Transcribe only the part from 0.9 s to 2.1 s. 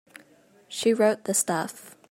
wrote the stuff.